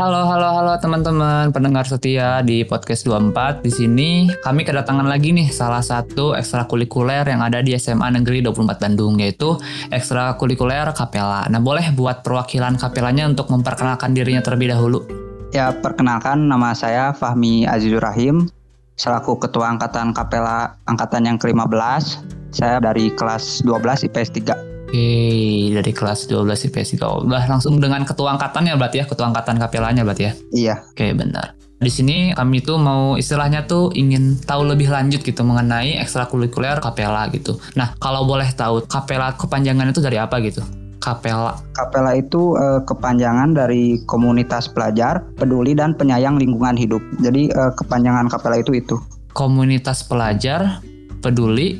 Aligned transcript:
Halo, 0.00 0.24
halo, 0.24 0.48
halo 0.56 0.72
teman-teman 0.80 1.52
pendengar 1.52 1.84
setia 1.84 2.40
di 2.40 2.64
podcast 2.64 3.04
24. 3.04 3.60
Di 3.60 3.68
sini 3.68 4.32
kami 4.40 4.64
kedatangan 4.64 5.04
lagi 5.04 5.28
nih 5.28 5.52
salah 5.52 5.84
satu 5.84 6.32
ekstrakurikuler 6.32 7.28
yang 7.28 7.44
ada 7.44 7.60
di 7.60 7.76
SMA 7.76 8.08
Negeri 8.16 8.40
24 8.40 8.80
Bandung 8.80 9.20
yaitu 9.20 9.60
ekstrakurikuler 9.92 10.88
kapela. 10.96 11.44
Nah, 11.52 11.60
boleh 11.60 11.92
buat 11.92 12.24
perwakilan 12.24 12.80
kapelanya 12.80 13.28
untuk 13.28 13.52
memperkenalkan 13.52 14.16
dirinya 14.16 14.40
terlebih 14.40 14.72
dahulu. 14.72 15.04
Ya, 15.52 15.68
perkenalkan 15.68 16.48
nama 16.48 16.72
saya 16.72 17.12
Fahmi 17.12 17.68
Azizur 17.68 18.00
Rahim, 18.00 18.48
selaku 18.96 19.36
Ketua 19.36 19.68
Angkatan 19.68 20.16
Kapela 20.16 20.80
Angkatan 20.88 21.28
yang 21.28 21.36
ke-15. 21.36 22.24
Saya 22.56 22.80
dari 22.80 23.12
kelas 23.12 23.68
12 23.68 24.08
IPS 24.08 24.32
3. 24.32 24.79
Oke, 24.90 25.70
dari 25.70 25.92
kelas 25.94 26.26
12 26.26 26.66
IPS 26.66 26.98
3. 26.98 27.22
Udah 27.22 27.46
langsung 27.46 27.78
dengan 27.78 28.02
ketua 28.02 28.34
angkatannya 28.34 28.74
berarti 28.74 28.98
ya, 28.98 29.06
ketua 29.06 29.30
angkatan 29.30 29.62
kapelanya 29.62 30.02
berarti 30.02 30.26
ya? 30.26 30.32
Iya. 30.50 30.74
Oke, 30.82 31.14
benar. 31.14 31.54
Di 31.78 31.86
sini 31.86 32.34
kami 32.34 32.58
tuh 32.58 32.74
mau 32.74 33.14
istilahnya 33.14 33.70
tuh 33.70 33.94
ingin 33.94 34.34
tahu 34.42 34.66
lebih 34.66 34.90
lanjut 34.90 35.22
gitu 35.22 35.46
mengenai 35.46 35.94
ekstrakurikuler 36.02 36.82
kapela 36.82 37.30
gitu. 37.30 37.54
Nah, 37.78 37.94
kalau 38.02 38.26
boleh 38.26 38.50
tahu 38.50 38.82
kapela 38.90 39.30
kepanjangan 39.38 39.94
itu 39.94 40.02
dari 40.02 40.18
apa 40.18 40.42
gitu? 40.42 40.58
Kapela. 40.98 41.62
Kapela 41.70 42.18
itu 42.18 42.58
eh, 42.58 42.82
kepanjangan 42.82 43.54
dari 43.54 44.02
komunitas 44.10 44.66
pelajar, 44.66 45.22
peduli 45.38 45.78
dan 45.78 45.94
penyayang 45.94 46.34
lingkungan 46.34 46.74
hidup. 46.74 47.00
Jadi 47.22 47.46
eh, 47.46 47.72
kepanjangan 47.78 48.26
kapela 48.26 48.58
itu 48.58 48.74
itu 48.74 48.98
Komunitas 49.30 50.02
pelajar, 50.02 50.82
peduli, 51.22 51.78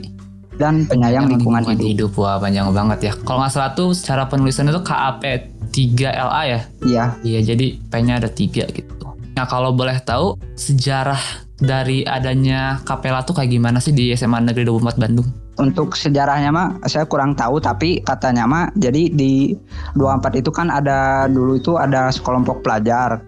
dan 0.60 0.84
penyayang 0.84 1.32
lingkungan, 1.32 1.64
hidup. 1.64 2.12
hidup. 2.12 2.12
Wah, 2.20 2.36
panjang 2.36 2.68
banget 2.68 2.98
ya. 3.08 3.12
Kalau 3.24 3.40
nggak 3.40 3.52
salah 3.56 3.72
tuh 3.72 3.96
secara 3.96 4.28
penulisan 4.28 4.68
itu 4.68 4.84
KAP 4.84 5.24
3LA 5.72 6.42
ya? 6.44 6.60
Iya. 6.84 7.04
Iya, 7.24 7.40
jadi 7.56 7.66
P-nya 7.88 8.20
ada 8.20 8.28
tiga 8.28 8.68
gitu. 8.68 8.92
Nah, 9.40 9.48
kalau 9.48 9.72
boleh 9.72 9.96
tahu 10.04 10.36
sejarah 10.52 11.48
dari 11.56 12.04
adanya 12.04 12.76
kapela 12.84 13.24
tuh 13.24 13.40
kayak 13.40 13.56
gimana 13.56 13.80
sih 13.80 13.96
di 13.96 14.12
SMA 14.12 14.44
Negeri 14.44 14.68
24 14.68 15.00
Bandung? 15.00 15.28
Untuk 15.60 15.92
sejarahnya 15.96 16.52
mah 16.52 16.68
saya 16.88 17.04
kurang 17.04 17.36
tahu 17.36 17.60
tapi 17.60 18.00
katanya 18.00 18.48
mah 18.48 18.72
jadi 18.80 19.12
di 19.12 19.52
24 19.96 20.40
itu 20.40 20.48
kan 20.48 20.72
ada 20.72 21.28
dulu 21.28 21.60
itu 21.60 21.76
ada 21.76 22.12
sekelompok 22.12 22.64
pelajar. 22.64 23.20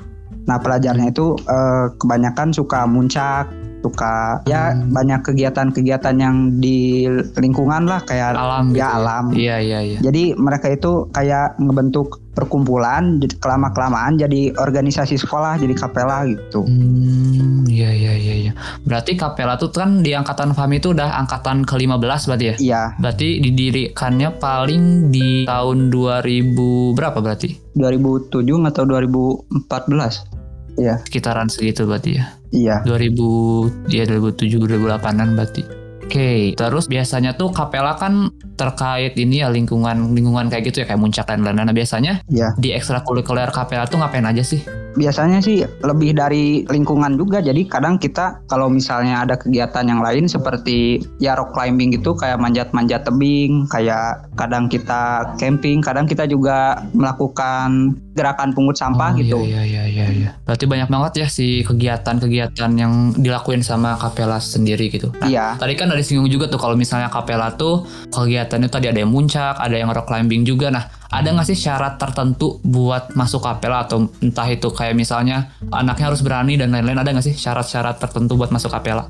Nah, 0.48 0.58
pelajarnya 0.58 1.12
itu 1.12 1.36
eh, 1.38 1.86
kebanyakan 1.96 2.50
suka 2.50 2.88
muncak, 2.88 3.46
suka 3.82 4.40
ya 4.46 4.72
Hmm. 4.72 4.94
banyak 4.94 5.20
kegiatan-kegiatan 5.22 6.14
yang 6.16 6.36
di 6.56 7.04
lingkungan 7.34 7.84
lah 7.84 8.00
kayak 8.02 8.32
Alam 8.32 8.70
gitu. 8.70 8.78
ya 8.78 8.88
alam. 8.94 9.24
Iya, 9.34 9.56
iya, 9.58 9.78
iya. 9.82 9.98
Jadi 10.00 10.32
mereka 10.34 10.70
itu 10.70 11.10
kayak 11.10 11.58
ngebentuk 11.58 12.22
perkumpulan 12.32 13.20
kelama 13.36 13.68
kelamaan 13.70 14.16
jadi 14.16 14.56
organisasi 14.56 15.20
sekolah 15.20 15.58
jadi 15.58 15.74
kapela 15.74 16.24
gitu. 16.24 16.64
Hmm, 16.64 17.68
iya, 17.68 17.92
iya, 17.92 18.14
iya, 18.14 18.34
iya. 18.40 18.52
Berarti 18.82 19.14
kapela 19.14 19.60
tuh 19.60 19.68
kan 19.68 20.00
di 20.00 20.16
angkatan 20.16 20.56
Fahmi 20.56 20.78
itu 20.78 20.96
udah 20.96 21.18
angkatan 21.18 21.66
ke-15 21.66 22.20
berarti 22.24 22.46
ya? 22.46 22.56
Iya, 22.56 22.82
Berarti 22.96 23.28
didirikannya 23.38 24.38
paling 24.38 25.10
di 25.10 25.44
tahun 25.44 25.92
2000 25.92 26.96
berapa 26.96 27.18
berarti? 27.20 27.60
2007 27.74 28.64
atau 28.64 28.82
2014. 28.84 30.31
Iya, 30.78 31.00
Sekitaran 31.04 31.48
segitu 31.48 31.84
berarti 31.84 32.16
ya. 32.16 32.24
iya. 32.50 32.76
2000 32.84 33.90
ya 33.92 34.04
2007 34.08 34.56
2008an 34.56 35.36
berarti. 35.36 35.62
Oke, 36.02 36.52
terus 36.52 36.92
biasanya 36.92 37.32
tuh 37.32 37.48
kapela 37.56 37.96
kan 37.96 38.28
terkait 38.52 39.16
ini 39.16 39.40
ya 39.40 39.48
lingkungan 39.48 40.12
lingkungan 40.12 40.52
kayak 40.52 40.68
gitu 40.68 40.84
ya 40.84 40.86
kayak 40.86 41.00
muncak 41.00 41.24
dan 41.24 41.40
lain-lain. 41.40 41.72
Nah, 41.72 41.76
biasanya 41.76 42.20
Iya. 42.28 42.52
di 42.60 42.76
ekstrakurikuler 42.76 43.48
kapela 43.48 43.88
tuh 43.88 43.96
ngapain 43.96 44.28
aja 44.28 44.44
sih? 44.44 44.60
Biasanya 44.92 45.40
sih 45.40 45.64
lebih 45.80 46.12
dari 46.12 46.68
lingkungan 46.68 47.16
juga. 47.16 47.40
Jadi 47.40 47.64
kadang 47.64 47.96
kita 47.96 48.44
kalau 48.44 48.68
misalnya 48.68 49.24
ada 49.24 49.40
kegiatan 49.40 49.88
yang 49.88 50.04
lain 50.04 50.28
seperti 50.28 51.00
ya 51.16 51.32
rock 51.32 51.56
climbing 51.56 51.96
gitu 51.96 52.12
kayak 52.12 52.36
manjat-manjat 52.36 53.08
tebing, 53.08 53.64
kayak 53.72 54.28
kadang 54.36 54.68
kita 54.68 55.32
camping, 55.40 55.80
kadang 55.80 56.04
kita 56.04 56.28
juga 56.28 56.84
melakukan 56.92 57.96
gerakan 58.12 58.52
pungut 58.52 58.76
sampah 58.76 59.12
Oh, 59.12 59.18
gitu. 59.18 59.38
Iya, 59.40 59.64
iya, 59.64 59.82
iya, 59.88 60.06
iya. 60.12 60.30
Berarti 60.44 60.68
banyak 60.68 60.88
banget 60.88 61.12
ya 61.24 61.26
si 61.28 61.64
kegiatan-kegiatan 61.64 62.70
yang 62.76 63.16
dilakuin 63.16 63.64
sama 63.64 63.96
kapela 63.96 64.36
sendiri 64.36 64.92
gitu. 64.92 65.08
Nah, 65.16 65.28
Iya. 65.28 65.46
Tadi 65.56 65.72
kan 65.74 65.88
ada 65.88 65.96
disinggung 65.96 66.28
juga 66.28 66.48
tuh 66.48 66.60
kalau 66.60 66.76
misalnya 66.76 67.08
kapela 67.08 67.52
tuh 67.56 67.88
kegiatannya 68.08 68.68
tadi 68.68 68.92
ada 68.92 69.00
yang 69.00 69.08
muncak, 69.08 69.56
ada 69.56 69.72
yang 69.72 69.88
rock 69.88 70.04
climbing 70.04 70.44
juga. 70.44 70.68
Nah, 70.68 70.84
ada 71.08 71.28
nggak 71.28 71.48
sih 71.48 71.56
syarat 71.56 71.96
tertentu 71.96 72.60
buat 72.62 73.12
masuk 73.12 73.40
kapela 73.40 73.84
atau 73.84 74.08
entah 74.20 74.48
itu 74.48 74.68
kayak 74.68 74.92
misalnya 74.92 75.52
anaknya 75.68 76.12
harus 76.12 76.20
berani 76.20 76.56
dan 76.56 76.72
lain-lain 76.72 77.00
ada 77.00 77.10
nggak 77.16 77.26
sih 77.26 77.36
syarat-syarat 77.36 77.96
tertentu 77.96 78.36
buat 78.36 78.52
masuk 78.52 78.68
kapela? 78.68 79.08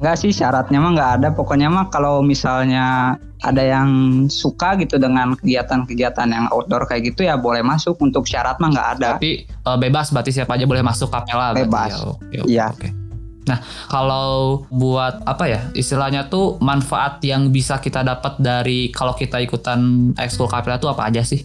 Enggak 0.00 0.16
sih 0.16 0.32
syaratnya 0.32 0.78
mah 0.80 0.90
nggak 0.96 1.10
ada. 1.22 1.28
Pokoknya 1.34 1.68
mah 1.68 1.86
kalau 1.86 2.24
misalnya 2.24 3.14
ada 3.40 3.62
yang 3.64 3.88
suka 4.28 4.76
gitu 4.76 5.00
dengan 5.00 5.36
kegiatan-kegiatan 5.36 6.28
yang 6.28 6.46
outdoor 6.52 6.84
kayak 6.84 7.14
gitu 7.14 7.24
ya 7.26 7.40
boleh 7.40 7.64
masuk. 7.64 7.96
Untuk 8.00 8.28
syarat 8.28 8.60
mah 8.60 8.70
nggak 8.72 8.88
ada. 8.98 9.08
Tapi 9.16 9.44
eh, 9.48 9.78
bebas 9.80 10.12
berarti 10.12 10.32
siapa 10.32 10.56
aja 10.56 10.64
boleh 10.68 10.84
masuk 10.84 11.08
kapela 11.08 11.56
Bebas. 11.56 11.96
ya. 12.32 12.42
Iya. 12.44 12.64
oke. 12.72 12.88
Nah, 13.48 13.58
kalau 13.88 14.62
buat 14.68 15.24
apa 15.24 15.48
ya 15.48 15.60
istilahnya 15.74 16.28
tuh 16.28 16.60
manfaat 16.60 17.18
yang 17.24 17.48
bisa 17.50 17.80
kita 17.80 18.04
dapat 18.04 18.36
dari 18.38 18.92
kalau 18.92 19.16
kita 19.16 19.40
ikutan 19.42 20.12
ekskul 20.20 20.46
kapela 20.46 20.76
tuh 20.76 20.92
apa 20.92 21.08
aja 21.08 21.24
sih? 21.24 21.42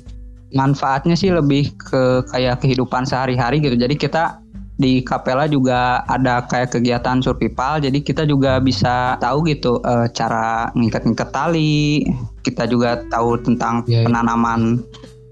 manfaatnya 0.55 1.19
sih 1.19 1.35
lebih 1.35 1.75
ke 1.75 2.23
kayak 2.31 2.63
kehidupan 2.63 3.03
sehari-hari 3.03 3.59
gitu. 3.59 3.75
Jadi 3.75 3.99
kita 3.99 4.39
di 4.75 4.99
kapela 5.07 5.47
juga 5.47 6.03
ada 6.05 6.43
kayak 6.43 6.75
kegiatan 6.75 7.23
survival. 7.23 7.79
Jadi 7.79 8.03
kita 8.03 8.27
juga 8.27 8.59
bisa 8.59 9.15
tahu 9.23 9.47
gitu 9.47 9.79
eh, 9.83 10.07
cara 10.11 10.67
ngikat-ngikat 10.75 11.29
tali. 11.31 12.03
Kita 12.43 12.67
juga 12.67 12.99
tahu 13.07 13.39
tentang 13.41 13.81
Iya, 13.87 14.03
iya. 14.03 14.05
penanaman 14.05 14.83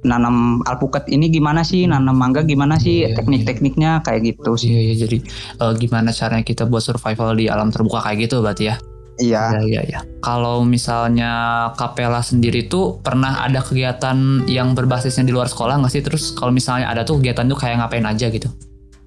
nanam 0.03 0.59
alpukat 0.67 1.07
ini 1.07 1.31
gimana 1.31 1.63
sih, 1.63 1.87
nanam 1.87 2.19
mangga 2.19 2.43
gimana 2.43 2.75
sih, 2.75 3.07
Iya, 3.07 3.11
iya. 3.11 3.15
teknik-tekniknya 3.15 3.91
kayak 4.03 4.35
gitu 4.35 4.51
sih. 4.59 4.67
Iya, 4.71 4.81
iya 4.91 4.95
jadi 5.07 5.17
eh, 5.63 5.73
gimana 5.79 6.11
caranya 6.11 6.43
kita 6.43 6.67
buat 6.67 6.83
survival 6.83 7.35
di 7.39 7.47
alam 7.47 7.71
terbuka 7.71 8.03
kayak 8.03 8.27
gitu 8.27 8.43
berarti 8.43 8.71
ya? 8.71 8.75
Iya. 9.21 9.43
Iya, 9.53 9.61
iya, 9.69 9.81
iya. 9.85 9.99
Kalau 10.25 10.65
misalnya 10.65 11.31
kapela 11.77 12.23
sendiri 12.25 12.65
tuh 12.65 12.97
pernah 13.05 13.45
ada 13.45 13.61
kegiatan 13.61 14.47
yang 14.49 14.73
berbasisnya 14.73 15.21
di 15.21 15.33
luar 15.35 15.45
sekolah 15.45 15.77
nggak 15.83 15.93
sih? 15.93 16.01
Terus 16.01 16.33
kalau 16.33 16.49
misalnya 16.49 16.89
ada 16.89 17.05
tuh 17.05 17.21
kegiatan 17.21 17.45
tuh 17.45 17.57
kayak 17.59 17.83
ngapain 17.83 18.07
aja 18.09 18.27
gitu? 18.33 18.49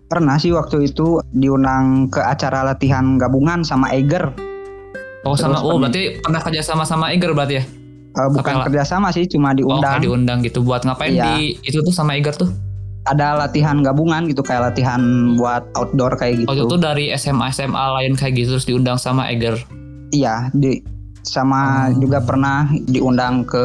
Pernah 0.06 0.38
sih 0.38 0.50
waktu 0.50 0.86
itu 0.86 1.18
diundang 1.28 2.06
ke 2.06 2.18
acara 2.18 2.62
latihan 2.62 3.18
gabungan 3.18 3.62
sama 3.62 3.90
Eiger. 3.90 4.30
Oh 5.22 5.34
sama, 5.34 5.58
Terus 5.58 5.62
oh 5.64 5.74
pernah- 5.74 5.90
berarti 5.90 6.02
pernah 6.20 6.40
kerja 6.40 6.62
sama 6.62 6.84
sama 6.84 7.10
Iger 7.10 7.34
berarti 7.34 7.54
ya? 7.56 7.64
Eh, 8.16 8.28
bukan 8.30 8.52
Kapela. 8.54 8.64
kerjasama 8.64 9.10
sih, 9.10 9.26
cuma 9.26 9.50
Oh, 9.50 9.54
diundang. 9.54 9.82
kayak 9.92 10.06
diundang 10.06 10.38
gitu 10.40 10.62
buat 10.62 10.80
ngapain 10.80 11.10
Iya. 11.12 11.34
di 11.34 11.58
itu 11.60 11.78
tuh 11.80 11.90
sama 11.90 12.14
Iger 12.14 12.32
tuh? 12.32 12.50
ada 13.04 13.38
latihan 13.38 13.78
gabungan 13.80 14.26
gitu 14.26 14.42
kayak 14.42 14.74
latihan 14.74 14.98
buat 15.34 15.62
outdoor 15.74 16.14
kayak 16.16 16.42
gitu. 16.42 16.48
Oh 16.48 16.56
itu 16.56 16.74
dari 16.74 17.06
SMA 17.12 17.54
SMA 17.54 17.78
lain 17.94 18.18
kayak 18.18 18.34
gitu 18.34 18.50
terus 18.52 18.66
diundang 18.66 18.98
sama 18.98 19.30
Eger. 19.30 19.62
Iya, 20.10 20.50
di 20.52 20.82
sama 21.26 21.90
Oh. 21.90 21.98
juga 21.98 22.18
pernah 22.18 22.64
diundang 22.86 23.42
ke 23.42 23.64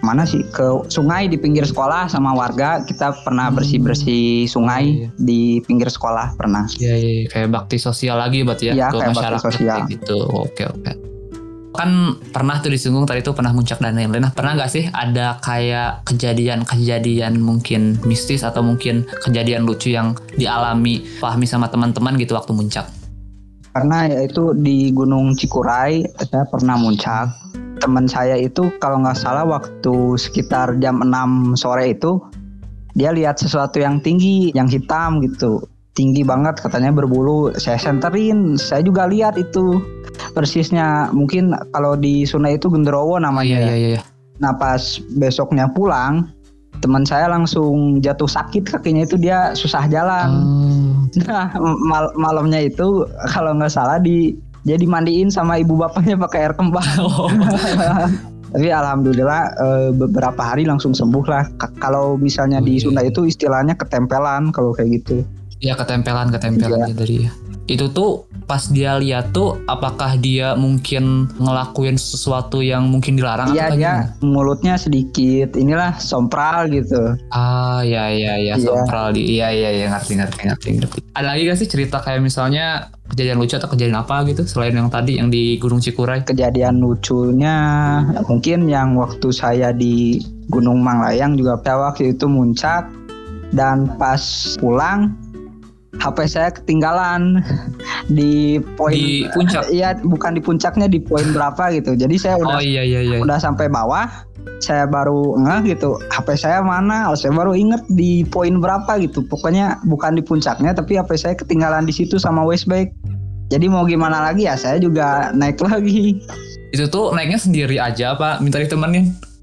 mana 0.00 0.24
sih? 0.24 0.40
Ke 0.46 0.64
sungai 0.88 1.28
di 1.28 1.36
pinggir 1.36 1.62
sekolah 1.62 2.08
sama 2.08 2.32
warga. 2.32 2.80
Kita 2.80 3.12
pernah 3.20 3.48
Hmm. 3.48 3.56
bersih-bersih 3.56 4.44
sungai 4.44 4.84
Iya. 5.04 5.08
di 5.14 5.40
pinggir 5.60 5.86
sekolah 5.86 6.34
pernah. 6.34 6.64
Iya, 6.74 6.94
iya, 6.94 7.10
iya. 7.20 7.26
kayak 7.28 7.48
bakti 7.50 7.76
sosial 7.76 8.16
lagi 8.16 8.40
berarti 8.40 8.72
ya 8.72 8.74
Iya, 8.74 8.86
ke 8.88 8.96
kayak 8.96 9.04
bakti 9.04 9.18
masyarakat 9.20 9.42
sosial. 9.46 9.76
kayak 9.78 9.90
gitu. 9.92 10.18
Oke 10.26 10.64
oke. 10.64 10.92
Kan 11.74 11.90
pernah 12.30 12.62
tuh 12.62 12.70
disinggung 12.70 13.02
tadi 13.02 13.18
tuh 13.18 13.34
pernah 13.34 13.50
muncak 13.50 13.82
dan 13.82 13.98
lain-lain. 13.98 14.22
Nah, 14.22 14.30
pernah 14.30 14.54
nggak 14.54 14.70
sih 14.70 14.86
ada 14.86 15.42
kayak 15.42 16.06
kejadian-kejadian 16.06 17.34
mungkin 17.36 17.98
mistis 18.04 18.40
atau 18.40 18.62
mungkin 18.62 19.02
kejadian 19.20 19.66
lucu 19.66 19.90
yang 19.90 20.14
dialami 20.32 21.02
Fahmi 21.18 21.42
sama 21.44 21.66
teman-teman 21.66 22.14
gitu 22.14 22.34
waktu 22.34 22.54
muncak? 22.54 22.86
Karena 23.74 24.06
ya 24.06 24.20
itu 24.22 24.54
di 24.54 24.94
Gunung 24.94 25.34
Cikuray 25.34 26.06
saya 26.22 26.46
pernah 26.46 26.78
muncak. 26.78 27.26
Teman 27.82 28.06
saya 28.06 28.38
itu 28.38 28.70
kalau 28.78 29.02
nggak 29.02 29.18
salah 29.18 29.42
waktu 29.42 30.14
sekitar 30.14 30.78
jam 30.78 31.02
6 31.02 31.58
sore 31.58 31.90
itu 31.90 32.22
dia 32.94 33.10
lihat 33.10 33.42
sesuatu 33.42 33.82
yang 33.82 33.98
tinggi, 33.98 34.54
yang 34.54 34.70
hitam 34.70 35.18
gitu. 35.26 35.66
Tinggi 35.98 36.22
banget 36.22 36.62
katanya 36.62 36.94
berbulu. 36.94 37.50
Saya 37.58 37.78
senterin, 37.78 38.54
saya 38.54 38.86
juga 38.86 39.10
lihat 39.10 39.34
itu 39.34 39.82
persisnya. 40.38 41.10
Mungkin 41.10 41.50
kalau 41.74 41.98
di 41.98 42.22
Sunda 42.22 42.54
itu 42.54 42.70
genderowo 42.70 43.18
namanya. 43.18 43.58
iya 43.58 43.66
ya. 43.66 43.74
iya 43.74 43.88
iya. 43.98 44.02
Nah 44.38 44.54
pas 44.54 45.02
besoknya 45.18 45.66
pulang, 45.70 46.30
teman 46.82 47.06
saya 47.06 47.30
langsung 47.30 48.02
jatuh 48.02 48.26
sakit 48.26 48.70
kakinya 48.74 49.06
itu 49.06 49.18
dia 49.18 49.54
susah 49.54 49.86
jalan. 49.86 50.30
Oh, 50.30 50.73
Nah, 51.28 51.54
mal- 51.60 52.14
malamnya 52.14 52.60
itu 52.60 53.06
kalau 53.30 53.54
nggak 53.54 53.70
salah 53.70 53.98
di 53.98 54.34
jadi 54.64 54.84
mandiin 54.88 55.28
sama 55.28 55.60
ibu 55.60 55.76
bapaknya 55.76 56.16
pakai 56.16 56.48
air 56.48 56.54
kembang. 56.56 56.84
Oh. 57.04 57.28
Tapi 58.54 58.70
alhamdulillah 58.70 59.42
eh, 59.58 59.90
beberapa 59.90 60.38
hari 60.38 60.62
langsung 60.62 60.94
sembuh 60.94 61.26
lah. 61.26 61.42
Kalau 61.82 62.14
misalnya 62.14 62.62
Oh, 62.62 62.66
di 62.66 62.78
iya. 62.78 62.86
Sunda 62.86 63.02
itu 63.02 63.26
istilahnya 63.26 63.74
ketempelan 63.74 64.54
kalau 64.54 64.70
kayak 64.70 65.02
gitu. 65.02 65.26
Ya 65.58 65.74
ketempelan 65.74 66.30
ketempelan 66.30 66.90
Iya. 66.90 66.94
dari 66.94 67.16
ya. 67.24 67.32
Itu 67.64 67.88
tuh 67.88 68.10
pas 68.44 68.60
dia 68.68 68.92
lihat 68.94 69.32
tuh 69.32 69.56
apakah 69.64 70.20
dia 70.20 70.52
mungkin 70.52 71.32
ngelakuin 71.34 71.96
sesuatu 71.96 72.60
yang 72.60 72.84
mungkin 72.84 73.16
dilarang 73.16 73.48
Iya 73.50 73.64
atau 73.64 73.74
dia 73.74 73.92
gimana? 74.04 74.20
mulutnya 74.20 74.74
sedikit 74.76 75.56
inilah 75.56 75.96
sompral 75.96 76.68
gitu. 76.68 77.16
Ah 77.30 77.80
ya 77.80 78.12
ya 78.12 78.36
ya 78.36 78.54
Iya. 78.54 78.60
sompral 78.60 79.16
di 79.16 79.24
iya 79.32 79.48
iya 79.48 79.72
iya 79.72 79.86
ngerti 79.88 80.12
ngerti 80.14 80.40
ngerti 80.44 80.68
ngerti. 80.76 80.98
Ada 81.12 81.26
lagi 81.26 81.42
gak 81.42 81.56
sih 81.56 81.64
cerita 81.66 81.96
kayak 81.98 82.20
misalnya 82.20 82.66
kejadian 83.06 83.40
lucu 83.40 83.56
atau 83.56 83.70
kejadian 83.70 83.96
apa 83.96 84.28
gitu 84.28 84.44
selain 84.44 84.76
yang 84.76 84.92
tadi 84.92 85.16
yang 85.16 85.32
di 85.32 85.56
Gunung 85.56 85.80
Cikuray? 85.80 86.28
Kejadian 86.28 86.84
lucunya 86.84 87.56
mungkin 88.28 88.68
yang 88.68 88.92
waktu 88.94 89.32
saya 89.32 89.72
di 89.72 90.20
Gunung 90.46 90.84
Manglayang 90.84 91.32
juga 91.32 91.56
waktu 91.64 92.12
itu 92.12 92.28
muncak 92.28 92.92
dan 93.52 93.88
pas 93.96 94.20
pulang 94.60 95.16
HP 96.00 96.18
saya 96.26 96.48
ketinggalan 96.54 97.42
di 98.18 98.62
poin 98.78 98.94
Di 98.94 99.26
puncak? 99.34 99.68
Iya, 99.70 99.98
bukan 100.02 100.36
di 100.36 100.42
puncaknya 100.42 100.86
di 100.90 101.00
poin 101.02 101.26
berapa 101.34 101.74
gitu. 101.74 101.94
Jadi 101.94 102.16
saya 102.16 102.38
Oh 102.40 102.46
udah 102.46 102.60
iya 102.62 102.82
iya 102.82 103.00
iya. 103.02 103.18
udah 103.20 103.38
sampai 103.38 103.68
bawah, 103.68 104.08
saya 104.60 104.84
baru 104.88 105.36
ngeh 105.40 105.76
gitu. 105.76 106.00
HP 106.12 106.40
saya 106.40 106.60
mana? 106.64 107.10
Saya 107.16 107.32
baru 107.32 107.52
inget 107.56 107.82
di 107.92 108.24
poin 108.28 108.58
berapa 108.60 109.00
gitu. 109.00 109.24
Pokoknya 109.26 109.80
bukan 109.84 110.16
di 110.16 110.22
puncaknya, 110.24 110.72
tapi 110.72 110.96
HP 110.96 111.10
saya 111.20 111.34
ketinggalan 111.36 111.84
di 111.84 111.94
situ 111.94 112.16
sama 112.20 112.44
waistbag. 112.44 112.92
Jadi 113.52 113.68
mau 113.68 113.84
gimana 113.84 114.24
lagi 114.24 114.48
ya? 114.48 114.56
Saya 114.56 114.80
juga 114.80 115.30
naik 115.36 115.60
lagi. 115.60 116.24
Itu 116.72 116.90
tuh 116.90 117.12
naiknya 117.12 117.38
sendiri 117.38 117.76
aja 117.78 118.16
apa 118.16 118.40
minta 118.40 118.58
ditemenin? 118.58 119.33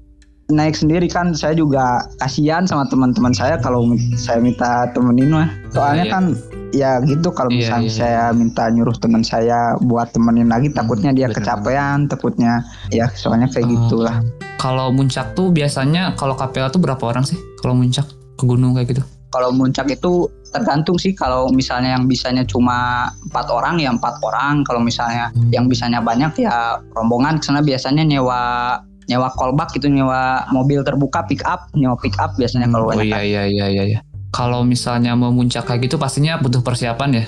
Naik 0.52 0.76
sendiri 0.76 1.08
kan 1.08 1.32
saya 1.32 1.56
juga 1.56 1.80
kasihan 2.18 2.62
sama 2.62 2.84
teman-teman 2.84 3.32
saya 3.32 3.56
kalau 3.56 3.88
saya 4.14 4.36
minta 4.36 4.84
temenin 4.92 5.32
mah. 5.32 5.48
Soalnya 5.72 6.04
Iya. 6.04 6.12
kan 6.12 6.24
ya 6.72 6.90
gitu 7.00 7.28
kalau 7.30 7.48
Iya, 7.48 7.56
misalnya 7.58 7.84
iya. 7.84 7.96
saya 7.96 8.22
minta 8.32 8.68
nyuruh 8.68 8.92
teman 8.94 9.20
saya 9.22 9.76
buat 9.78 10.12
temenin 10.12 10.48
lagi 10.48 10.68
takutnya 10.68 11.10
dia 11.10 11.28
bener. 11.28 11.40
kecapean, 11.40 12.04
takutnya 12.06 12.60
ya 12.88 13.08
soalnya 13.10 13.48
kayak 13.48 13.64
Oh. 13.64 13.72
gitulah. 13.78 14.16
Kalau 14.56 14.88
muncak 14.88 15.32
tuh 15.32 15.48
biasanya 15.48 16.12
kalau 16.14 16.32
kapela 16.32 16.68
tuh 16.68 16.78
berapa 16.78 17.00
orang 17.02 17.24
sih? 17.24 17.40
Kalau 17.58 17.72
muncak 17.72 18.04
ke 18.36 18.44
gunung 18.44 18.76
kayak 18.76 18.92
gitu? 18.92 19.02
Kalau 19.28 19.48
muncak 19.48 19.88
itu 19.88 20.28
tergantung 20.52 21.00
sih 21.00 21.16
kalau 21.16 21.48
misalnya 21.48 21.96
yang 21.96 22.04
bisanya 22.04 22.44
cuma 22.44 23.08
empat 23.24 23.48
orang 23.48 23.80
ya 23.80 23.88
empat 23.88 24.20
orang 24.20 24.60
kalau 24.62 24.78
misalnya 24.78 25.32
Hmm. 25.32 25.48
yang 25.48 25.64
bisanya 25.64 26.04
banyak 26.04 26.36
ya 26.38 26.76
rombongan 26.92 27.40
ke 27.40 27.48
sana 27.48 27.64
biasanya 27.64 28.04
nyewa 28.04 28.76
nyewa 29.12 29.28
kolbak 29.36 29.76
gitu 29.76 29.92
nyewa 29.92 30.48
mobil 30.48 30.80
terbuka 30.80 31.28
pick 31.28 31.44
up 31.44 31.68
nyewa 31.76 32.00
pick 32.00 32.16
up 32.16 32.32
biasanya 32.40 32.72
kalau 32.72 32.88
oh 32.88 33.04
iya 33.04 33.20
iya 33.20 33.42
iya 33.44 33.66
iya. 33.68 33.84
iya. 33.84 34.00
Kalau 34.32 34.64
misalnya 34.64 35.12
mau 35.12 35.28
muncak 35.28 35.68
kayak 35.68 35.92
gitu 35.92 36.00
pastinya 36.00 36.40
butuh 36.40 36.64
persiapan 36.64 37.20
ya. 37.20 37.24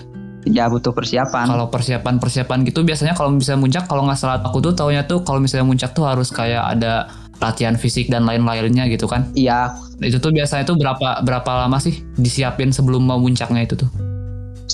ya 0.48 0.64
butuh 0.72 0.96
persiapan 0.96 1.44
Kalau 1.52 1.69
persiapan 1.69 2.16
persiapan 2.16 2.64
gitu 2.64 2.81
biasanya 2.81 3.12
kalau 3.12 3.36
bisa 3.36 3.60
muncak 3.60 3.84
kalau 3.84 4.08
nggak 4.08 4.16
salah 4.16 4.40
aku 4.40 4.64
tuh 4.64 4.72
taunya 4.72 5.04
tuh 5.04 5.20
kalau 5.20 5.36
misalnya 5.36 5.69
muncak 5.69 5.92
tuh 5.92 6.08
harus 6.08 6.32
kayak 6.32 6.64
ada 6.64 7.12
latihan 7.44 7.76
fisik 7.76 8.08
dan 8.08 8.25
lain-lainnya 8.25 8.88
gitu 8.88 9.04
kan. 9.04 9.28
iya 9.37 9.76
Itu 10.00 10.16
tuh 10.16 10.32
biasanya 10.32 10.64
tuh 10.64 10.80
berapa 10.80 11.20
berapa 11.20 11.50
lama 11.64 11.76
sih 11.76 12.00
disiapin 12.16 12.72
sebelum 12.72 13.04
mau 13.04 13.20
muncaknya 13.20 13.69
itu 13.69 13.76
tuh? 13.84 13.90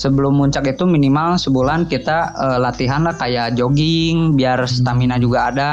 sebelum 0.01 0.39
muncak 0.39 0.65
itu 0.71 0.83
minimal 0.87 1.35
sebulan 1.37 1.85
kita 1.85 2.33
eh, 2.35 2.57
latihan 2.57 3.03
lah 3.03 3.15
kayak 3.15 3.59
jogging 3.59 4.39
biar 4.39 4.63
stamina 4.65 5.19
juga 5.19 5.51
ada 5.51 5.71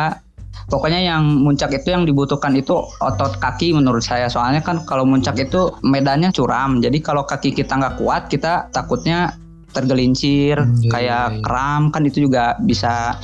pokoknya 0.69 1.01
yang 1.01 1.25
muncak 1.25 1.73
itu 1.73 1.89
yang 1.91 2.05
dibutuhkan 2.05 2.53
itu 2.53 2.77
otot 3.01 3.37
kaki 3.37 3.73
menurut 3.73 4.01
saya 4.01 4.29
soalnya 4.29 4.61
kan 4.61 4.85
kalau 4.85 5.03
muncak 5.03 5.37
itu 5.37 5.73
medannya 5.81 6.29
curam 6.29 6.79
jadi 6.79 7.01
kalau 7.01 7.25
kaki 7.25 7.51
kita 7.51 7.73
nggak 7.75 7.97
kuat 7.97 8.29
kita 8.29 8.69
takutnya 8.71 9.33
tergelincir 9.69 10.57
Hmm, 10.59 10.77
iya, 10.81 10.91
kayak 10.91 11.25
iya, 11.29 11.37
iya. 11.37 11.43
kram 11.45 11.83
kan 11.89 12.03
itu 12.03 12.25
juga 12.25 12.57
bisa 12.59 13.17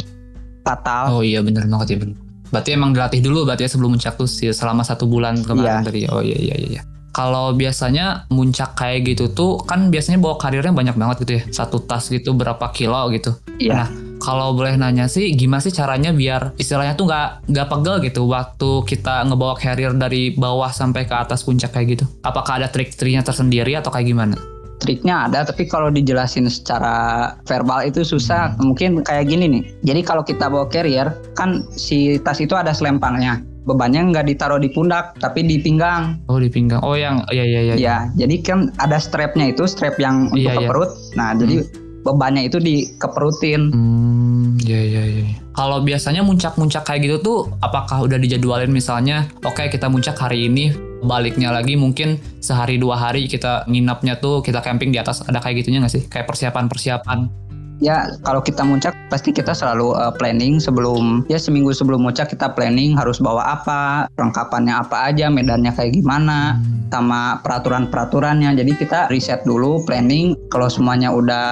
fatal 0.62 1.12
Oh 1.12 1.22
iya 1.22 1.40
bener 1.40 1.64
banget 1.66 1.88
ya 1.90 1.98
bener. 2.00 2.16
Berarti 2.48 2.70
emang 2.72 2.94
dilatih 2.94 3.20
dulu 3.20 3.42
berarti 3.44 3.66
ya 3.66 3.70
sebelum 3.70 3.90
muncak 3.92 4.14
tuh 4.14 4.24
sih 4.24 4.48
selama 4.48 4.80
satu 4.80 5.04
bulan 5.04 5.42
kemarin 5.42 5.82
Iya. 5.82 5.84
tadi. 5.84 6.00
Oh 6.08 6.22
iya 6.22 6.38
iya 6.38 6.54
iya. 6.54 6.68
iya. 6.78 6.82
Kalau 7.10 7.50
biasanya 7.50 8.26
muncak 8.30 8.74
kayak 8.74 9.06
gitu 9.06 9.30
tuh 9.30 9.58
kan 9.62 9.90
biasanya 9.90 10.18
bawa 10.18 10.38
karirnya 10.38 10.70
banyak 10.70 10.94
banget 10.94 11.16
gitu 11.26 11.32
ya. 11.34 11.42
Satu 11.50 11.82
tas 11.82 12.06
gitu 12.06 12.30
berapa 12.32 12.62
kilo 12.70 13.10
gitu. 13.10 13.34
Iya. 13.58 13.74
Nah, 13.74 13.88
kalau 14.24 14.56
boleh 14.56 14.80
nanya 14.80 15.04
sih 15.04 15.36
gimana 15.36 15.60
sih 15.60 15.68
caranya 15.68 16.10
biar 16.10 16.56
istilahnya 16.56 16.96
tuh 16.96 17.04
nggak 17.04 17.28
nggak 17.52 17.66
pegel 17.68 17.96
gitu 18.00 18.24
waktu 18.24 18.70
kita 18.88 19.28
ngebawa 19.28 19.54
carrier 19.60 19.92
dari 19.92 20.32
bawah 20.32 20.72
sampai 20.72 21.04
ke 21.04 21.12
atas 21.12 21.44
puncak 21.44 21.76
kayak 21.76 22.00
gitu? 22.00 22.04
Apakah 22.24 22.56
ada 22.58 22.72
trik-triknya 22.72 23.20
tersendiri 23.20 23.76
atau 23.76 23.92
kayak 23.92 24.08
gimana? 24.08 24.36
triknya 24.74 25.30
ada 25.30 25.48
tapi 25.48 25.64
kalau 25.64 25.88
dijelasin 25.88 26.44
secara 26.50 27.30
verbal 27.48 27.88
itu 27.88 28.04
susah 28.04 28.52
mungkin 28.60 29.00
kayak 29.00 29.32
gini 29.32 29.46
nih 29.48 29.62
jadi 29.80 30.00
kalau 30.04 30.20
kita 30.20 30.50
bawa 30.50 30.68
carrier 30.68 31.08
kan 31.32 31.64
si 31.72 32.20
tas 32.20 32.36
itu 32.42 32.52
ada 32.52 32.74
selempangnya 32.74 33.40
bebannya 33.64 34.12
nggak 34.12 34.28
ditaruh 34.28 34.60
di 34.60 34.68
pundak 34.68 35.16
tapi 35.16 35.40
di 35.40 35.56
pinggang 35.56 36.20
Oh 36.28 36.36
di 36.36 36.52
pinggang. 36.52 36.84
Oh 36.84 36.92
yang 36.92 37.24
iya 37.32 37.48
iya 37.48 37.60
iya. 37.64 37.74
ya 37.80 37.96
jadi 38.12 38.34
kan 38.44 38.58
ada 38.76 39.00
strapnya 39.00 39.48
itu 39.56 39.64
strap 39.64 39.96
yang 39.96 40.28
untuk 40.28 40.42
Iya, 40.42 40.52
ke 40.52 40.60
iya. 40.60 40.68
perut 40.68 40.90
nah 41.16 41.32
jadi 41.32 41.64
bebannya 42.04 42.46
itu 42.46 42.60
dikeperutin. 42.60 43.72
Hmm, 43.72 44.60
iya 44.60 44.80
iya 44.84 45.02
iya. 45.08 45.24
Kalau 45.56 45.80
biasanya 45.80 46.20
muncak-muncak 46.20 46.84
kayak 46.84 47.00
gitu 47.08 47.16
tuh 47.24 47.38
apakah 47.64 48.04
udah 48.04 48.20
dijadwalin 48.20 48.70
misalnya 48.70 49.26
oke 49.42 49.64
kita 49.72 49.88
muncak 49.88 50.14
hari 50.20 50.46
ini 50.46 50.74
baliknya 51.04 51.52
lagi 51.52 51.76
mungkin 51.76 52.16
sehari 52.40 52.80
dua 52.80 52.96
hari 52.96 53.28
kita 53.28 53.68
nginapnya 53.68 54.16
tuh 54.20 54.40
kita 54.40 54.64
camping 54.64 54.92
di 54.92 54.98
atas 55.00 55.20
ada 55.24 55.40
kayak 55.40 55.64
gitunya 55.64 55.80
nggak 55.80 55.94
sih? 55.94 56.02
Kayak 56.06 56.28
persiapan-persiapan 56.28 57.43
ya 57.82 58.10
kalau 58.22 58.42
kita 58.42 58.62
muncak 58.62 58.94
pasti 59.10 59.30
kita 59.34 59.54
selalu 59.54 59.94
uh, 59.94 60.14
planning 60.14 60.58
sebelum 60.62 61.26
ya 61.30 61.38
seminggu 61.38 61.74
sebelum 61.74 62.02
muncak 62.02 62.30
kita 62.30 62.52
planning 62.54 62.94
harus 62.94 63.18
bawa 63.18 63.58
apa 63.60 64.06
perlengkapannya 64.14 64.74
apa 64.74 65.10
aja 65.10 65.30
medannya 65.30 65.74
kayak 65.74 65.94
gimana 65.98 66.58
sama 66.94 67.42
peraturan-peraturannya. 67.42 68.54
Jadi 68.54 68.72
kita 68.78 69.10
riset 69.10 69.42
dulu, 69.42 69.82
planning. 69.82 70.38
Kalau 70.46 70.70
semuanya 70.70 71.10
udah 71.10 71.46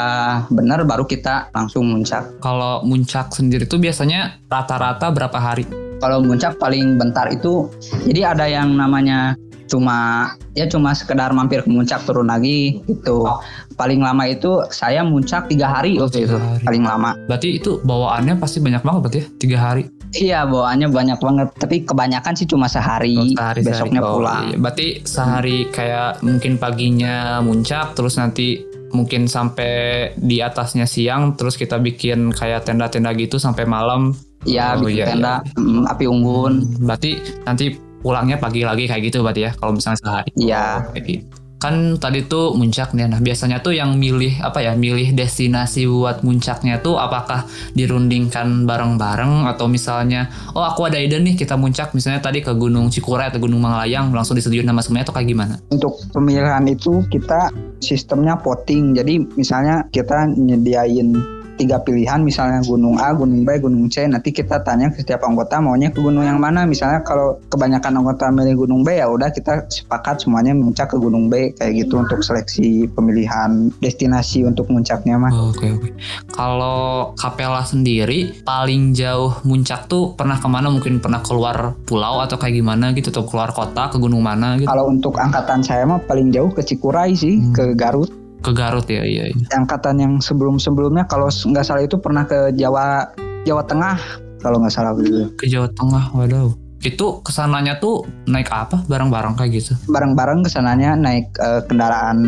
benar, 0.55 0.87
baru 0.87 1.03
kita 1.03 1.51
langsung 1.51 1.91
muncak. 1.91 2.39
kalau 2.39 2.79
muncak 2.87 3.35
sendiri 3.35 3.67
tuh 3.67 3.83
biasanya 3.83 4.39
rata-rata 4.47 5.11
berapa 5.11 5.35
hari 5.35 5.67
Kalau 6.03 6.19
muncak 6.19 6.59
paling 6.59 6.99
bentar 6.99 7.31
itu, 7.31 7.71
jadi 8.11 8.35
ada 8.35 8.46
yang 8.51 8.75
namanya 8.75 9.39
cuma 9.72 10.29
ya 10.52 10.69
cuma 10.69 10.93
sekedar 10.93 11.32
mampir 11.32 11.64
ke 11.64 11.69
muncak 11.69 12.05
turun 12.05 12.29
lagi 12.29 12.84
gitu. 12.84 13.24
Paling 13.72 13.98
lama 13.98 14.29
itu 14.29 14.60
saya 14.69 15.00
muncak 15.00 15.48
tiga 15.48 15.72
hari 15.72 15.96
Oh, 15.96 16.05
waktu 16.05 16.29
itu 16.29 16.36
hari. 16.36 16.60
paling 16.60 16.84
lama. 16.84 17.17
berarti 17.24 17.56
itu 17.56 17.81
bawaannya 17.81 18.36
pasti 18.36 18.60
banyak 18.60 18.82
banget 18.82 19.00
berarti 19.00 19.19
ya 19.19 19.26
tiga 19.38 19.58
hari 19.58 19.84
Iya 20.12 20.44
bawaannya 20.44 20.93
banyak 20.93 21.19
banget, 21.19 21.48
tapi 21.56 21.88
kebanyakan 21.88 22.36
sih 22.36 22.44
cuma 22.44 22.69
sehari. 22.69 23.17
Oh, 23.17 23.24
sehari 23.32 23.64
besoknya 23.64 23.96
sehari. 23.96 24.12
Oh, 24.12 24.17
pulang. 24.20 24.44
iya. 24.44 24.56
Berarti 24.60 24.86
sehari 25.02 25.58
kayak 25.67 26.20
mungkin 26.20 26.60
paginya 26.60 27.41
muncak, 27.41 27.96
terus 27.96 28.20
nanti 28.20 28.60
mungkin 28.93 29.24
sampai 29.24 29.72
di 30.20 30.44
atasnya 30.44 30.84
siang, 30.84 31.32
terus 31.32 31.56
kita 31.56 31.81
bikin 31.81 32.29
kayak 32.29 32.69
tenda-tenda 32.69 33.08
gitu 33.17 33.41
sampai 33.41 33.64
malam. 33.64 34.12
Iya 34.44 34.76
Oh, 34.76 34.84
bikin 34.84 34.96
iya, 35.00 35.06
tenda, 35.08 35.34
mm, 35.56 35.88
api 35.88 36.05
unggun. 36.05 36.52
Berarti 36.84 37.10
nanti 37.43 37.72
pulangnya 38.03 38.37
pagi 38.37 38.67
lagi 38.67 38.91
kayak 38.91 39.03
gitu 39.09 39.23
berarti 39.23 39.49
ya, 39.49 39.51
kalau 39.55 39.79
misalnya 39.79 39.99
sehari. 40.03 40.31
Iya. 40.35 40.91
Kayak 40.93 41.06
gitu. 41.06 41.27
Kan 41.63 41.94
tadi 42.03 42.27
tuh 42.27 42.59
muncak 42.59 42.91
nih, 42.91 43.06
nah 43.06 43.23
biasanya 43.23 43.63
tuh 43.63 43.71
yang 43.71 43.94
milih 43.94 44.43
apa 44.43 44.59
ya, 44.67 44.75
milih 44.75 45.15
destinasi 45.15 45.87
buat 45.87 46.27
muncaknya 46.27 46.82
tuh 46.82 46.99
apakah 46.99 47.47
dirundingkan 47.79 48.67
bareng-bareng 48.67 49.47
atau 49.47 49.71
misalnya, 49.71 50.27
oh 50.59 50.67
aku 50.67 50.91
ada 50.91 50.99
ide 50.99 51.23
nih 51.23 51.39
kita 51.39 51.55
muncak 51.55 51.94
misalnya 51.94 52.19
tadi 52.19 52.43
ke 52.43 52.51
Gunung 52.51 52.91
Cikuray 52.91 53.31
atau 53.31 53.39
Gunung 53.39 53.63
Manglayang 53.63 54.11
langsung 54.11 54.35
disediain 54.35 54.67
nama 54.67 54.82
semuanya 54.82 55.06
atau 55.06 55.15
kayak 55.15 55.29
gimana? 55.31 55.55
Untuk 55.71 56.03
pemilihan 56.11 56.67
itu 56.67 57.06
kita 57.15 57.55
sistemnya 57.79 58.35
voting. 58.43 58.99
Jadi 58.99 59.23
misalnya 59.39 59.87
kita 59.94 60.35
nyediain 60.35 61.15
tiga 61.56 61.79
pilihan 61.81 62.21
misalnya 62.25 62.65
gunung 62.65 62.97
A, 62.97 63.13
gunung 63.13 63.44
B, 63.44 63.61
gunung 63.61 63.87
C. 63.93 64.09
Nanti 64.09 64.32
kita 64.32 64.65
tanya 64.65 64.89
ke 64.91 65.05
setiap 65.05 65.23
anggota 65.27 65.61
maunya 65.61 65.93
ke 65.93 66.01
gunung 66.01 66.25
yang 66.25 66.41
mana. 66.41 66.65
Misalnya 66.65 67.05
kalau 67.05 67.39
kebanyakan 67.53 68.03
anggota 68.03 68.32
milih 68.32 68.67
gunung 68.67 68.82
B 68.82 68.99
ya 68.99 69.06
udah 69.09 69.29
kita 69.31 69.69
sepakat 69.69 70.25
semuanya 70.25 70.56
muncak 70.56 70.93
ke 70.93 70.97
gunung 70.97 71.29
B 71.29 71.53
kayak 71.56 71.87
gitu 71.87 72.01
untuk 72.01 72.25
seleksi 72.25 72.89
pemilihan 72.93 73.73
destinasi 73.82 74.47
untuk 74.49 74.69
muncaknya 74.73 75.21
mah. 75.21 75.32
Oke 75.53 75.73
oke. 75.73 75.89
Kalau 76.32 77.13
Kapela 77.17 77.63
sendiri 77.63 78.43
paling 78.43 78.97
jauh 78.97 79.37
muncak 79.44 79.87
tuh 79.87 80.17
pernah 80.17 80.41
ke 80.41 80.49
mana? 80.49 80.73
Mungkin 80.73 80.99
pernah 81.03 81.21
keluar 81.21 81.77
pulau 81.85 82.23
atau 82.25 82.41
kayak 82.41 82.56
gimana 82.59 82.97
gitu? 82.97 83.13
Atau 83.13 83.29
keluar 83.29 83.53
kota 83.53 83.93
ke 83.93 84.01
gunung 84.01 84.25
mana 84.25 84.56
gitu? 84.56 84.69
Kalau 84.69 84.89
untuk 84.89 85.21
angkatan 85.21 85.61
saya 85.61 85.85
mah 85.85 86.01
paling 86.03 86.32
jauh 86.32 86.49
ke 86.51 86.65
Cikuray 86.65 87.13
sih, 87.13 87.39
Hmm. 87.43 87.53
ke 87.53 87.65
Garut. 87.77 88.21
Ke 88.43 88.51
Garut 88.51 88.87
ya 88.91 89.06
iya. 89.06 89.31
iya. 89.31 89.46
Angkatan 89.55 90.03
yang 90.03 90.15
sebelum-sebelumnya 90.19 91.06
kalau 91.06 91.31
nggak 91.31 91.65
salah 91.65 91.82
itu 91.87 91.96
pernah 91.96 92.27
ke 92.27 92.51
Jawa 92.58 93.06
Jawa 93.46 93.63
Tengah 93.65 93.96
kalau 94.43 94.58
nggak 94.58 94.75
salah 94.75 94.93
gitu. 94.99 95.31
Ke 95.39 95.46
Jawa 95.46 95.70
Tengah, 95.70 96.11
waduh. 96.13 96.53
Itu 96.82 97.22
ke 97.22 97.31
sananya 97.31 97.79
tuh 97.79 98.03
naik 98.27 98.51
apa? 98.51 98.82
Barang-barang 98.91 99.39
kayak 99.39 99.51
gitu? 99.55 99.72
Bareng-bareng 99.87 100.43
ke 100.43 100.51
sananya 100.51 100.99
naik 100.99 101.31
eh, 101.39 101.63
kendaraan 101.70 102.19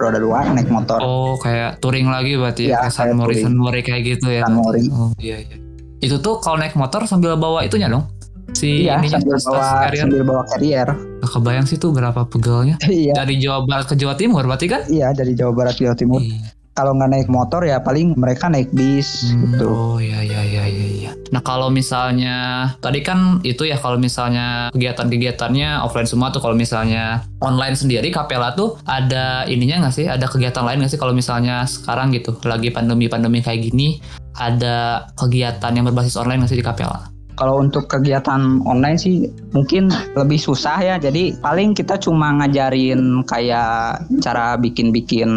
roda 0.00 0.16
dua, 0.16 0.48
naik 0.48 0.72
motor. 0.72 0.96
Oh, 1.04 1.36
kayak 1.36 1.84
touring 1.84 2.08
lagi 2.08 2.40
berarti 2.40 2.72
ya, 2.72 2.88
kayak 2.88 2.94
San 2.96 3.12
Mori, 3.12 3.36
touring. 3.36 3.44
San 3.44 3.56
Mori 3.60 3.80
kayak 3.84 4.02
gitu 4.08 4.32
ya. 4.32 4.48
San. 4.48 4.56
Mori. 4.56 4.80
Oh, 4.88 5.12
iya 5.20 5.44
iya. 5.44 5.60
Itu 6.00 6.24
tuh 6.24 6.40
kalau 6.40 6.56
naik 6.56 6.72
motor 6.72 7.04
sambil 7.04 7.36
bawa 7.36 7.68
itunya 7.68 7.92
dong. 7.92 8.08
Si 8.52 8.84
iya, 8.84 8.98
ininya 8.98 9.18
sambil 9.18 9.36
bawa 9.38 9.62
carrier. 9.84 10.02
sambil 10.02 10.22
bawa 10.22 10.42
carrier. 10.46 10.88
Nggak 11.18 11.30
kebayang 11.30 11.66
sih 11.66 11.76
tuh 11.76 11.90
berapa 11.90 12.20
pegelnya. 12.24 12.76
iya, 12.90 13.12
Dari 13.14 13.34
Jawa 13.36 13.62
Barat 13.62 13.86
ke 13.86 13.94
Jawa 13.94 14.14
Timur 14.14 14.42
berarti 14.42 14.66
kan? 14.66 14.82
iya 14.88 15.12
dari 15.12 15.32
Jawa 15.32 15.52
Barat 15.52 15.74
Jawa 15.74 15.94
Timur. 15.94 16.18
Iya. 16.18 16.56
Kalau 16.72 16.94
nggak 16.94 17.10
naik 17.10 17.26
motor 17.26 17.66
ya 17.66 17.82
paling 17.82 18.14
mereka 18.14 18.46
naik 18.46 18.70
bis 18.70 19.26
Hmm, 19.26 19.50
gitu. 19.50 19.66
Oh 19.66 19.98
iya 19.98 20.22
iya 20.22 20.40
iya 20.40 20.62
iya. 20.64 20.86
iya. 20.88 21.10
Nah 21.28 21.42
kalau 21.42 21.74
misalnya 21.74 22.36
tadi 22.78 23.02
kan 23.02 23.42
itu 23.42 23.66
ya 23.66 23.74
kalau 23.74 23.98
misalnya 23.98 24.70
kegiatan-kegiatannya 24.70 25.82
offline 25.82 26.06
semua 26.06 26.30
tuh 26.30 26.38
kalau 26.38 26.54
misalnya 26.54 27.26
online 27.40 27.74
sendiri 27.74 28.06
Kapela 28.08 28.54
tuh 28.54 28.78
ada 28.84 29.42
ininya 29.44 29.82
nggak 29.82 29.94
sih? 29.94 30.06
Ada 30.06 30.26
kegiatan 30.26 30.62
lain 30.62 30.78
nggak 30.78 30.92
sih 30.94 31.00
kalau 31.02 31.10
misalnya 31.10 31.66
sekarang 31.66 32.14
gitu 32.14 32.38
lagi 32.46 32.70
pandemi-pandemi 32.70 33.42
kayak 33.42 33.58
gini 33.64 33.98
ada 34.32 35.02
kegiatan 35.14 35.74
yang 35.74 35.82
berbasis 35.84 36.14
online 36.14 36.42
nggak 36.42 36.52
sih 36.54 36.58
di 36.58 36.66
Kapela? 36.66 37.10
Kalau 37.38 37.62
untuk 37.62 37.86
kegiatan 37.86 38.58
online 38.66 38.98
sih 38.98 39.14
mungkin 39.54 39.86
lebih 40.12 40.36
susah 40.36 40.74
ya. 40.76 40.94
Jadi 40.98 41.38
paling 41.38 41.70
kita 41.70 41.94
cuma 41.96 42.34
ngajarin 42.34 43.22
kayak 43.24 44.02
cara 44.18 44.58
bikin-bikin 44.58 45.30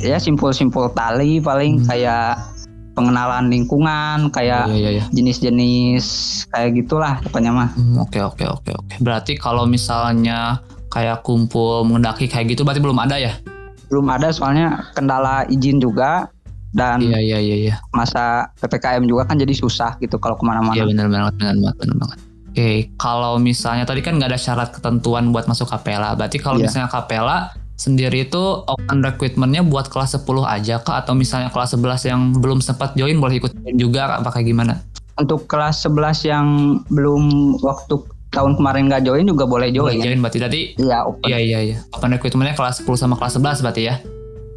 ya 0.00 0.16
simpul-simpul 0.16 0.88
tali 0.90 1.38
paling 1.38 1.76
Hmm. 1.76 1.86
kayak 1.86 2.40
pengenalan 2.96 3.52
lingkungan, 3.52 4.32
kayak 4.32 4.72
Iya 4.72 4.76
iya 4.80 4.90
iya. 4.96 5.04
jenis-jenis 5.12 6.06
kayak 6.48 6.70
gitulah 6.74 7.20
pokoknya 7.20 7.52
mah. 7.52 7.68
Hmm, 7.76 8.00
Oke 8.00 8.18
oke 8.18 8.48
oke 8.48 8.72
oke. 8.72 8.94
Berarti 8.98 9.36
kalau 9.36 9.68
misalnya 9.68 10.64
kayak 10.88 11.20
kumpul 11.20 11.84
mendaki 11.84 12.24
kayak 12.24 12.56
gitu 12.56 12.64
berarti 12.64 12.80
belum 12.80 12.96
ada 12.96 13.20
ya? 13.20 13.36
Belum 13.92 14.08
ada 14.08 14.32
soalnya 14.32 14.88
kendala 14.96 15.44
izin 15.46 15.76
juga 15.76 16.32
dan 16.76 17.00
Iya 17.00 17.18
iya 17.18 17.38
iya 17.40 17.56
iya. 17.58 17.74
masa 17.90 18.52
PPKM 18.54 19.02
juga 19.02 19.24
kan 19.24 19.34
jadi 19.34 19.50
susah 19.50 19.96
gitu 19.96 20.20
kalau 20.20 20.36
ke 20.36 20.44
mana-mana. 20.44 20.76
Iya 20.76 20.84
benar 20.84 21.08
banget, 21.08 21.32
benar 21.40 21.56
banget, 21.56 21.76
benar 21.80 21.96
banget. 21.98 22.18
Oke, 22.46 22.70
kalau 22.94 23.32
misalnya 23.36 23.84
tadi 23.84 24.00
kan 24.00 24.16
nggak 24.16 24.30
ada 24.30 24.38
syarat 24.38 24.68
ketentuan 24.70 25.28
buat 25.28 25.44
masuk 25.44 25.66
kapela. 25.66 26.12
Berarti 26.12 26.36
kalau 26.36 26.56
Iya. 26.56 26.68
misalnya 26.68 26.88
kapela 26.88 27.36
sendiri 27.74 28.24
itu 28.24 28.40
open 28.62 29.00
recruitmentnya 29.00 29.60
buat 29.62 29.88
kelas 29.88 30.16
10 30.16 30.24
aja 30.42 30.78
kah? 30.78 31.00
Atau 31.00 31.12
misalnya 31.12 31.48
kelas 31.48 31.72
11 31.72 32.04
yang 32.04 32.20
belum 32.34 32.60
sempat 32.60 32.92
join 32.92 33.16
boleh 33.16 33.36
ikut 33.38 33.52
join 33.54 33.76
juga 33.76 34.08
apa 34.14 34.28
kayak 34.30 34.46
gimana? 34.46 34.80
Untuk 35.16 35.44
kelas 35.46 35.80
11 35.82 36.24
yang 36.24 36.46
belum 36.86 37.24
waktu 37.60 37.96
tahun 38.28 38.52
kemarin 38.54 38.84
nggak 38.86 39.02
join 39.02 39.24
juga 39.24 39.44
boleh 39.44 39.68
Boleh 39.70 39.96
join. 39.96 40.04
join 40.06 40.20
berarti 40.20 40.38
tadi 40.38 40.60
Iya, 40.76 40.98
open. 41.04 41.24
Iya 41.24 41.38
iya 41.38 41.58
iya. 41.62 41.76
Open 41.90 42.08
recruitmentnya 42.10 42.52
kelas 42.52 42.80
10 42.80 42.96
sama 42.98 43.16
kelas 43.16 43.32
11 43.34 43.60
berarti 43.60 43.82
ya? 43.82 43.94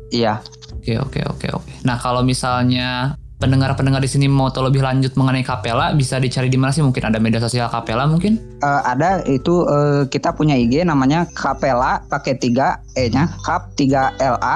Iya. 0.10 0.34
Oke 0.80 0.96
oke 0.96 1.20
oke 1.28 1.48
oke. 1.52 1.72
Nah 1.84 2.00
kalau 2.00 2.24
misalnya 2.24 3.20
pendengar-pendengar 3.40 4.04
di 4.04 4.12
sini 4.12 4.28
mau 4.28 4.52
tahu 4.52 4.68
lebih 4.68 4.84
lanjut 4.84 5.16
mengenai 5.16 5.44
kapela 5.44 5.96
bisa 5.96 6.20
dicari 6.20 6.52
di 6.52 6.60
mana 6.60 6.72
sih? 6.72 6.84
Mungkin 6.84 7.04
ada 7.04 7.20
media 7.20 7.40
sosial 7.40 7.68
kapela 7.68 8.08
mungkin? 8.08 8.40
Eh, 8.64 8.82
ada 8.84 9.24
itu 9.28 9.64
eh, 9.68 10.08
kita 10.12 10.36
punya 10.36 10.60
IG 10.60 10.84
namanya 10.84 11.28
Kapela 11.32 12.04
pakai 12.12 12.36
3 12.36 13.00
E-nya 13.00 13.32
Kap 13.44 13.76
3 13.76 14.20
LA 14.20 14.56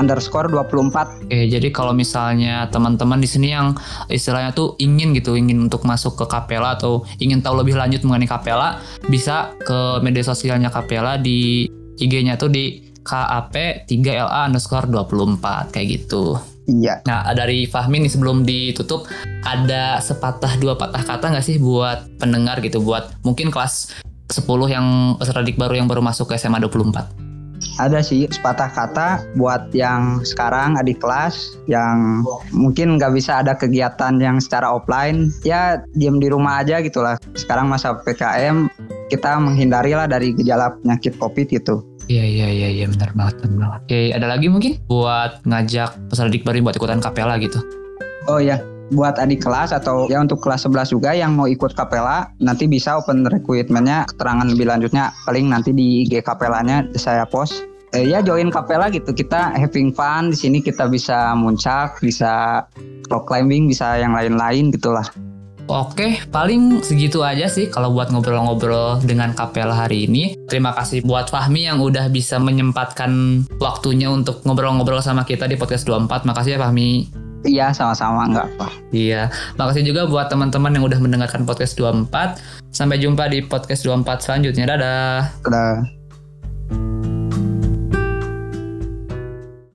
underscore 0.00 0.48
24 0.48 1.28
Oke, 1.28 1.40
jadi 1.52 1.68
kalau 1.68 1.92
misalnya 1.92 2.64
teman-teman 2.72 3.20
di 3.20 3.28
sini 3.28 3.52
yang 3.52 3.76
istilahnya 4.08 4.56
tuh 4.56 4.76
ingin 4.80 5.12
gitu, 5.12 5.36
ingin 5.36 5.60
untuk 5.68 5.84
masuk 5.84 6.16
ke 6.16 6.24
Kapela 6.24 6.80
atau 6.80 7.04
ingin 7.20 7.44
tahu 7.44 7.60
lebih 7.60 7.76
lanjut 7.76 8.00
mengenai 8.04 8.28
Kapela, 8.28 8.80
bisa 9.08 9.52
ke 9.60 10.00
media 10.00 10.24
sosialnya 10.24 10.72
Kapela 10.72 11.20
di 11.20 11.68
IG-nya 12.00 12.40
tuh 12.40 12.48
di 12.48 12.91
KAP 13.02 13.86
3LA 13.90 14.50
underscore 14.50 14.86
24 14.88 15.74
kayak 15.74 15.86
gitu. 16.00 16.38
Iya 16.70 17.02
Nah, 17.10 17.26
dari 17.34 17.66
Fahmi 17.66 18.06
nih 18.06 18.12
sebelum 18.12 18.46
ditutup, 18.46 19.10
ada 19.42 19.98
sepatah 19.98 20.54
dua 20.62 20.78
patah 20.78 21.02
kata 21.02 21.34
nggak 21.34 21.42
sih 21.42 21.58
buat 21.58 22.06
pendengar 22.22 22.62
gitu, 22.62 22.78
buat 22.78 23.10
mungkin 23.26 23.50
kelas 23.50 23.90
10 24.30 24.46
yang 24.70 24.86
peserta 25.20 25.44
didik 25.44 25.60
baru 25.60 25.76
yang 25.76 25.90
baru 25.90 26.00
masuk 26.00 26.32
ke 26.32 26.40
SMA 26.40 26.62
24. 26.62 27.32
ada 27.80 28.02
sih 28.02 28.26
sepatah 28.26 28.68
kata 28.68 29.22
buat 29.38 29.70
yang 29.72 30.20
sekarang 30.26 30.76
adik 30.76 30.98
kelas 30.98 31.56
yang 31.70 32.26
mungkin 32.50 32.98
nggak 32.98 33.14
bisa 33.14 33.40
ada 33.40 33.54
kegiatan 33.54 34.18
yang 34.18 34.42
secara 34.42 34.66
offline 34.66 35.30
ya 35.46 35.80
diem 35.96 36.18
di 36.18 36.28
rumah 36.28 36.60
aja 36.60 36.82
gitulah 36.82 37.16
sekarang 37.38 37.70
masa 37.70 37.96
PKM 38.02 38.66
kita 39.08 39.38
menghindari 39.40 39.94
lah 39.94 40.10
dari 40.10 40.34
gejala 40.36 40.74
penyakit 40.82 41.16
COVID 41.16 41.46
gitu 41.54 41.80
Iya 42.12 42.24
iya 42.28 42.48
iya 42.52 42.68
iya 42.68 42.86
benar 42.92 43.10
banget 43.16 43.34
benar 43.40 43.56
banget. 43.56 43.80
Oke 43.88 44.00
ada 44.12 44.26
lagi 44.28 44.46
mungkin 44.52 44.72
buat 44.84 45.40
ngajak 45.48 46.12
peserta 46.12 46.28
didik 46.28 46.44
baru 46.44 46.60
buat 46.60 46.76
ikutan 46.76 47.00
kapela 47.00 47.40
gitu. 47.40 47.56
Oh 48.28 48.36
ya, 48.38 48.60
buat 48.92 49.16
adik 49.16 49.40
kelas 49.40 49.72
atau 49.72 50.06
ya 50.12 50.20
untuk 50.20 50.44
kelas 50.44 50.68
11 50.68 50.92
juga 50.92 51.16
yang 51.16 51.32
mau 51.32 51.48
ikut 51.48 51.72
kapela 51.72 52.28
nanti 52.38 52.68
bisa 52.68 53.00
open 53.00 53.24
recruitmentnya 53.24 54.04
keterangan 54.12 54.44
lebih 54.44 54.68
lanjutnya 54.68 55.10
paling 55.24 55.48
nanti 55.48 55.72
di 55.72 56.04
IG 56.04 56.20
kapelanya 56.20 56.84
saya 57.00 57.24
post. 57.24 57.64
Eh, 57.92 58.08
ya 58.08 58.24
join 58.24 58.52
kapela 58.52 58.88
gitu 58.92 59.12
kita 59.12 59.52
having 59.56 59.92
fun 59.92 60.32
di 60.32 60.36
sini 60.36 60.60
kita 60.60 60.88
bisa 60.88 61.32
muncak, 61.36 61.96
bisa 62.00 62.64
rock 63.08 63.28
climbing, 63.28 63.68
bisa 63.68 64.00
yang 64.00 64.12
lain-lain 64.12 64.72
gitulah. 64.72 65.04
Oke, 65.70 66.18
paling 66.34 66.82
segitu 66.82 67.22
aja 67.22 67.46
sih 67.46 67.70
kalau 67.70 67.94
buat 67.94 68.10
ngobrol-ngobrol 68.10 68.98
dengan 69.06 69.30
Kapela 69.30 69.72
hari 69.72 70.10
ini. 70.10 70.34
Terima 70.50 70.74
kasih 70.74 71.06
buat 71.06 71.30
Fahmi 71.30 71.70
yang 71.70 71.78
udah 71.78 72.10
bisa 72.10 72.42
menyempatkan 72.42 73.44
waktunya 73.62 74.10
untuk 74.10 74.42
ngobrol-ngobrol 74.42 74.98
sama 74.98 75.22
kita 75.22 75.46
di 75.46 75.54
podcast 75.54 75.86
24. 75.86 76.26
Makasih 76.26 76.58
ya 76.58 76.60
Fahmi. 76.60 76.90
Iya 77.42 77.66
sama-sama 77.74 78.30
nggak 78.30 78.46
apa. 78.54 78.68
Iya, 78.94 79.26
makasih 79.58 79.82
juga 79.82 80.06
buat 80.06 80.30
teman-teman 80.30 80.78
yang 80.78 80.86
udah 80.86 80.98
mendengarkan 81.02 81.42
podcast 81.42 81.74
24. 81.74 82.38
Sampai 82.70 83.02
jumpa 83.02 83.26
di 83.30 83.42
podcast 83.42 83.82
24 83.86 84.22
selanjutnya. 84.22 84.64
Dadah. 84.66 85.18
Udah. 85.46 86.01